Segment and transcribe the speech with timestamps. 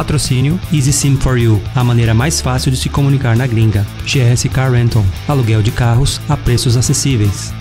[0.00, 3.84] Patrocínio Easy Sim for You, a maneira mais fácil de se comunicar na gringa.
[4.06, 7.52] GS Car Rental, aluguel de carros a preços acessíveis.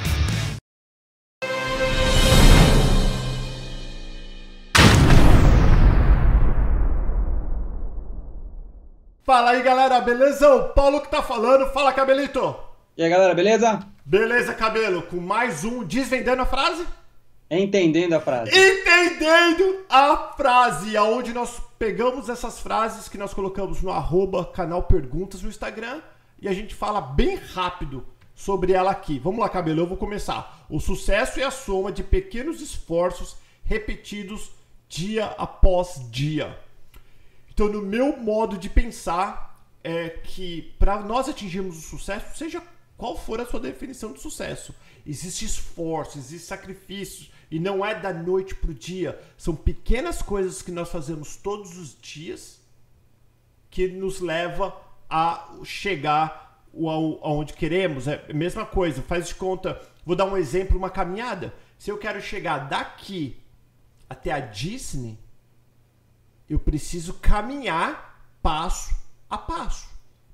[9.25, 10.47] Fala aí, galera, beleza?
[10.55, 11.69] O Paulo que tá falando.
[11.73, 12.55] Fala, Cabelito.
[12.95, 13.81] E aí, galera, beleza?
[14.05, 16.87] Beleza, Cabelo, com mais um Desvendando a Frase?
[17.49, 18.51] Entendendo a frase.
[18.51, 25.41] Entendendo a frase, aonde nós pegamos essas frases que nós colocamos no arroba canal Perguntas
[25.41, 26.01] no Instagram
[26.39, 29.17] e a gente fala bem rápido sobre ela aqui.
[29.17, 30.65] Vamos lá, Cabelo, eu vou começar.
[30.69, 34.51] O sucesso é a soma de pequenos esforços repetidos
[34.87, 36.57] dia após dia.
[37.51, 42.61] Então, no meu modo de pensar, é que para nós atingirmos o sucesso, seja
[42.97, 44.73] qual for a sua definição de sucesso,
[45.05, 49.19] existe esforço, existe sacrifícios, e não é da noite pro dia.
[49.37, 52.59] São pequenas coisas que nós fazemos todos os dias
[53.69, 54.75] que nos leva
[55.09, 56.63] a chegar
[57.21, 58.07] aonde queremos.
[58.07, 59.81] É a mesma coisa, faz de conta.
[60.05, 61.53] Vou dar um exemplo, uma caminhada.
[61.77, 63.37] Se eu quero chegar daqui
[64.09, 65.17] até a Disney,
[66.49, 68.95] eu preciso caminhar passo
[69.29, 69.89] a passo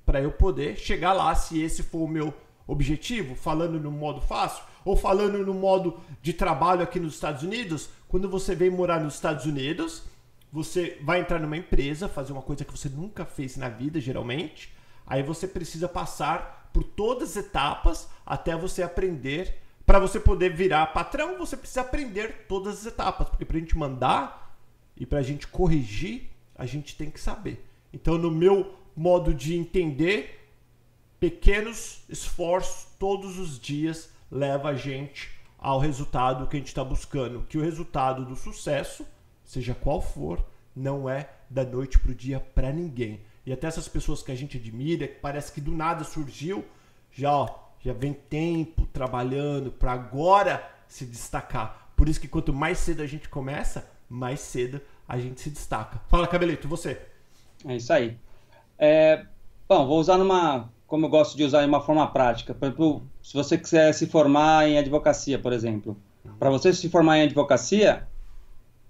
[0.05, 2.33] para eu poder chegar lá, se esse for o meu
[2.67, 7.89] objetivo, falando no modo fácil, ou falando no modo de trabalho aqui nos Estados Unidos,
[8.07, 10.03] quando você vem morar nos Estados Unidos,
[10.51, 14.73] você vai entrar numa empresa, fazer uma coisa que você nunca fez na vida, geralmente,
[15.05, 19.61] aí você precisa passar por todas as etapas até você aprender.
[19.85, 23.77] Para você poder virar patrão, você precisa aprender todas as etapas, porque para a gente
[23.77, 24.57] mandar
[24.97, 27.63] e para a gente corrigir, a gente tem que saber.
[27.93, 30.44] Então, no meu modo de entender,
[31.19, 37.45] pequenos esforços todos os dias leva a gente ao resultado que a gente está buscando.
[37.49, 39.05] Que o resultado do sucesso,
[39.43, 43.21] seja qual for, não é da noite para o dia para ninguém.
[43.45, 46.65] E até essas pessoas que a gente admira, que parece que do nada surgiu,
[47.11, 47.47] já ó,
[47.79, 51.91] já vem tempo trabalhando para agora se destacar.
[51.95, 56.01] Por isso que quanto mais cedo a gente começa, mais cedo a gente se destaca.
[56.07, 56.99] Fala, Cabelito, você.
[57.65, 58.17] É isso aí.
[58.77, 59.25] É,
[59.67, 62.53] bom, vou usar numa como eu gosto de usar em uma forma prática.
[62.53, 65.97] Por exemplo, se você quiser se formar em advocacia, por exemplo.
[66.39, 68.07] Para você se formar em advocacia,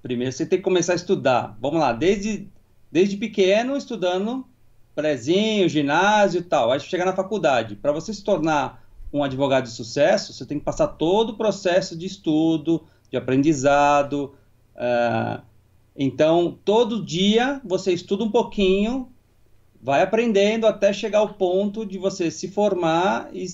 [0.01, 1.57] primeiro você tem que começar a estudar.
[1.61, 2.47] Vamos lá, desde,
[2.91, 4.45] desde pequeno, estudando
[4.94, 6.72] prezinho, ginásio e tal.
[6.72, 7.75] Aí chegar na faculdade.
[7.75, 11.97] Para você se tornar um advogado de sucesso, você tem que passar todo o processo
[11.97, 14.33] de estudo, de aprendizado.
[14.75, 15.41] Uh,
[15.95, 19.09] então, todo dia você estuda um pouquinho
[19.85, 23.46] vai aprendendo até chegar ao ponto de você se formar e,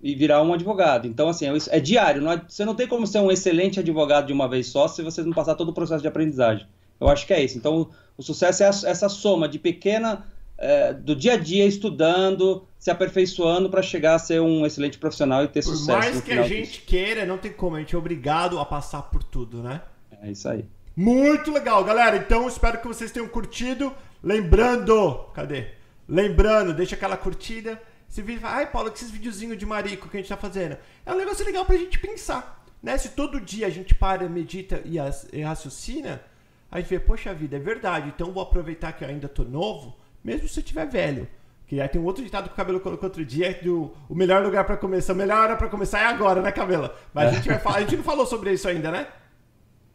[0.00, 1.08] e virar um advogado.
[1.08, 2.22] Então, assim, é, é diário.
[2.22, 5.02] Não é, você não tem como ser um excelente advogado de uma vez só se
[5.02, 6.64] você não passar todo o processo de aprendizagem.
[7.00, 7.58] Eu acho que é isso.
[7.58, 10.24] Então, o, o sucesso é a, essa soma de pequena,
[10.56, 15.42] é, do dia a dia, estudando, se aperfeiçoando para chegar a ser um excelente profissional
[15.42, 15.86] e ter por sucesso.
[15.86, 16.82] Por mais que a gente disso.
[16.86, 17.74] queira, não tem como.
[17.74, 19.82] A gente é obrigado a passar por tudo, né?
[20.22, 20.64] É isso aí.
[20.96, 22.16] Muito legal, galera.
[22.16, 23.92] Então, espero que vocês tenham curtido.
[24.22, 25.72] Lembrando, cadê?
[26.08, 27.80] Lembrando, deixa aquela curtida.
[28.08, 30.76] Se fala, ai Paulo, que esses videozinhos de marico que a gente tá fazendo.
[31.04, 32.64] É um negócio legal pra gente pensar.
[32.80, 32.96] Né?
[32.96, 36.22] Se todo dia a gente para, medita e raciocina,
[36.70, 38.12] a gente vê, poxa vida, é verdade.
[38.14, 41.26] Então vou aproveitar que eu ainda tô novo, mesmo se eu tiver velho.
[41.66, 44.44] Que aí tem um outro ditado que o cabelo colocou outro dia, do o melhor
[44.44, 46.90] lugar para começar, a melhor hora para começar é agora, né, cabelo?
[47.12, 49.08] Mas a gente vai falar, a gente não falou sobre isso ainda, né?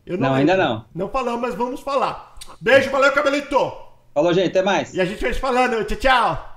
[0.05, 0.85] Eu não, não ainda não.
[0.93, 2.35] Não falamos, mas vamos falar.
[2.59, 3.71] Beijo, valeu, cabelito!
[4.13, 4.49] Falou, gente.
[4.49, 4.93] Até mais.
[4.93, 5.83] E a gente vai te falando.
[5.85, 6.48] Tchau, tchau.